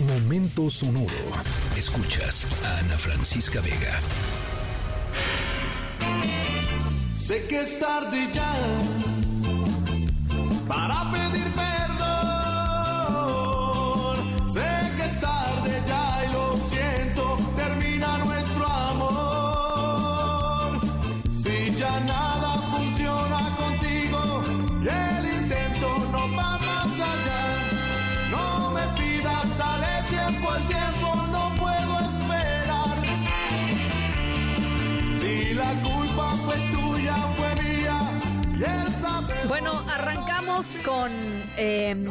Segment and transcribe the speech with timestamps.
[0.00, 1.08] Momento sonoro.
[1.74, 3.98] Escuchas a Ana Francisca Vega.
[7.18, 8.52] Sé que es tarde ya
[30.26, 32.88] tiempo tiempo, no puedo esperar.
[35.20, 38.00] Si la culpa fue tuya, fue mía,
[38.58, 39.48] y.
[39.48, 41.12] Bueno, arrancamos con
[41.56, 42.06] em,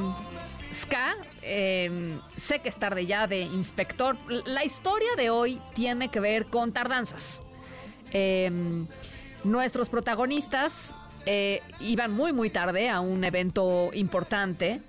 [0.74, 1.16] Ska.
[1.42, 4.18] em, sé que es tarde ya de Inspector.
[4.46, 7.44] La historia de hoy tiene que ver con tardanzas.
[8.12, 8.88] Em,
[9.44, 14.80] nuestros protagonistas eh, iban muy, muy tarde a un evento importante.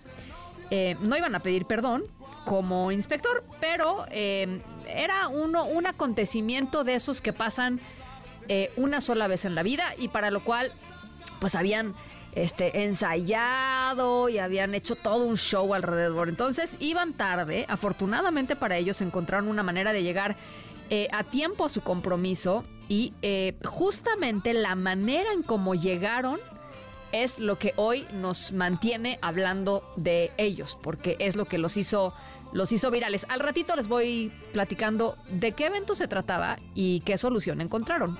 [0.70, 2.04] Eh, no iban a pedir perdón
[2.46, 7.80] como inspector, pero em, era uno, un acontecimiento de esos que pasan
[8.48, 10.72] eh, una sola vez en la vida y para lo cual
[11.40, 11.94] pues habían
[12.36, 16.28] este, ensayado y habían hecho todo un show alrededor.
[16.28, 20.36] Entonces iban tarde, afortunadamente para ellos encontraron una manera de llegar
[20.88, 26.38] eh, a tiempo a su compromiso y eh, justamente la manera en cómo llegaron
[27.12, 32.14] es lo que hoy nos mantiene hablando de ellos, porque es lo que los hizo,
[32.52, 33.26] los hizo virales.
[33.28, 38.18] Al ratito les voy platicando de qué evento se trataba y qué solución encontraron.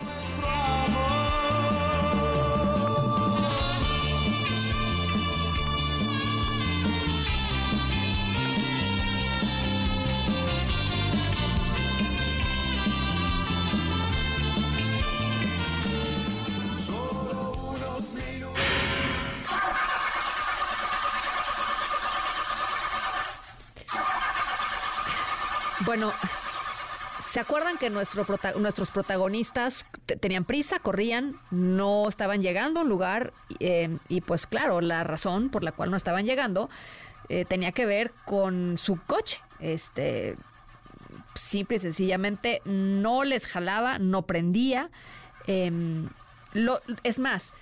[25.87, 26.13] Bueno,
[27.21, 28.27] ¿se acuerdan que nuestro
[28.59, 34.47] nuestros protagonistas te- tenían prisa, corrían, no estaban llegando a un lugar eh, y pues
[34.47, 36.69] claro, la razón por la cual no estaban llegando
[37.29, 39.41] eh, tenía que ver con su coche.
[39.61, 40.37] Este,
[41.35, 44.91] simple y sencillamente no les jalaba, no prendía.
[45.47, 46.09] em,
[46.53, 47.53] lo- es más,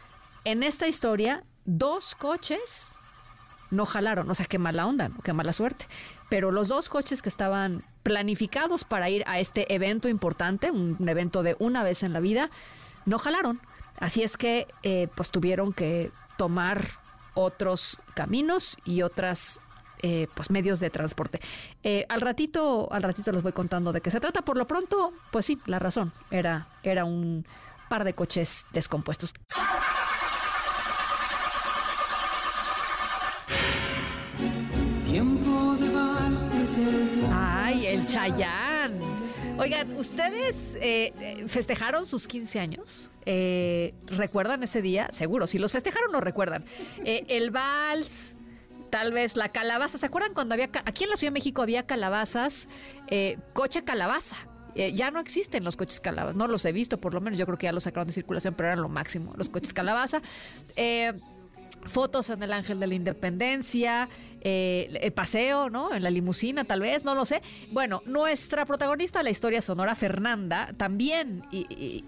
[0.44, 2.94] en esta historia, dos coches
[3.70, 5.86] no jalaron, o sea, qué mala onda, qué mala suerte.
[6.30, 11.42] Pero los dos coches que estaban planificados para ir a este evento importante, un, evento
[11.42, 12.50] de una vez en la vida,
[13.06, 13.60] no jalaron.
[13.98, 16.86] Así es que, eh, pues tuvieron que tomar
[17.34, 19.58] otros caminos y otras
[20.02, 21.40] eh, pues medios de transporte.
[21.82, 24.42] Eh, al ratito, al ratito les voy contando de qué se trata.
[24.42, 27.46] Por lo pronto, pues sí, la razón era, era un
[27.88, 29.32] par de coches descompuestos.
[37.32, 38.98] Ay, el Chayán.
[39.58, 43.10] Oigan, ¿ustedes eh, eh, festejaron sus 15 años?
[43.26, 45.08] Eh, ¿Recuerdan ese día?
[45.12, 46.64] Seguro, si los festejaron, lo recuerdan.
[47.04, 48.34] Eh, el vals,
[48.90, 49.98] tal vez la calabaza.
[49.98, 52.68] ¿Se acuerdan cuando había, aquí en la Ciudad de México había calabazas,
[53.52, 54.36] coche calabaza?
[54.74, 57.56] Ya no existen los coches calabaza, no los he visto, por lo menos yo creo
[57.56, 60.20] que ya los sacaron de circulación, pero eran lo máximo, los coches calabaza.
[60.74, 61.12] Eh,
[61.84, 64.08] fotos en el Ángel de la Independencia,
[64.40, 65.94] eh, el paseo, ¿no?
[65.94, 67.40] En la limusina, tal vez, no lo sé.
[67.70, 71.42] Bueno, nuestra protagonista de la historia sonora, Fernanda, también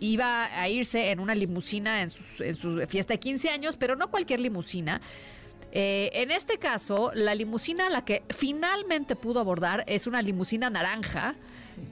[0.01, 3.97] iba a irse en una limusina en, sus- en su fiesta de 15 años, pero
[3.97, 5.01] no cualquier limusina.
[5.73, 10.71] Eh, en este caso, la limusina a la que finalmente pudo abordar es una limusina
[10.71, 11.35] naranja,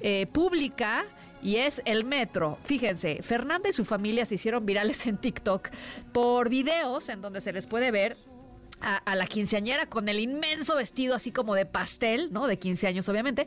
[0.00, 1.04] eh, pública,
[1.44, 2.58] y es el metro.
[2.64, 5.68] Fíjense, Fernanda y su familia se hicieron virales en TikTok
[6.12, 8.16] por videos en donde se les puede ver
[8.80, 12.46] a, la quinceañera con el inmenso vestido así como de pastel, ¿no?
[12.46, 13.46] De 15 años obviamente,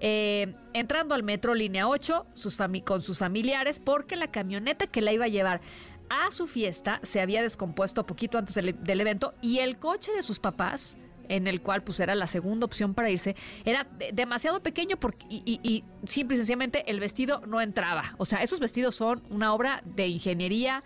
[0.00, 5.00] eh, entrando al metro línea 8 sus fami- con sus familiares porque la camioneta que
[5.02, 5.60] la iba a llevar
[6.08, 10.38] a su fiesta se había descompuesto poquito antes del evento y el coche de sus
[10.38, 10.96] papás
[11.28, 15.24] en el cual pues era la segunda opción para irse, era de- demasiado pequeño porque,
[15.28, 18.14] y, y- y simple y sencillamente el vestido no entraba.
[18.18, 20.82] O sea, esos vestidos son una obra de ingeniería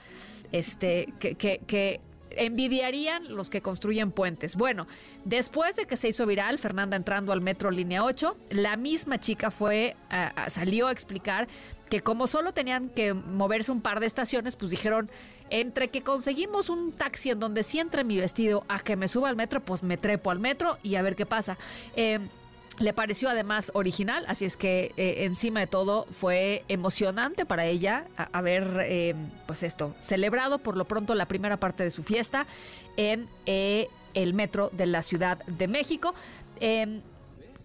[0.51, 2.01] este, que, que- que
[2.37, 4.57] envidiarían los que construyen puentes.
[4.57, 4.87] Bueno,
[5.25, 9.51] después de que se hizo viral, Fernanda entrando al metro línea 8, la misma chica
[9.51, 11.49] fue, a- salió a explicar
[11.89, 15.11] que como solo tenían que moverse un par de estaciones, pues dijeron,
[15.51, 19.29] entre que conseguimos un taxi en donde sí entre mi vestido a que me suba
[19.29, 21.59] al metro, pues me trepo al metro y a ver qué pasa.
[21.95, 22.19] Eh,
[22.79, 28.07] le pareció además original, así es que eh, encima de todo fue emocionante para ella
[28.33, 29.15] haber, eh,
[29.47, 32.47] pues esto, celebrado por lo pronto la primera parte de su fiesta
[32.97, 36.15] en eh, el metro de la Ciudad de México
[36.61, 37.03] em,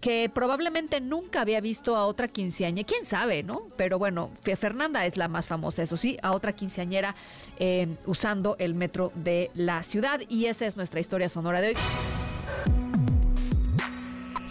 [0.02, 3.62] que probablemente nunca había visto a otra quinceañera, quién sabe, ¿no?
[3.76, 7.16] Pero bueno, Fernanda es la más famosa, eso sí, a otra quinceañera
[7.58, 11.76] em, usando el metro de la ciudad y esa es nuestra historia sonora de hoy.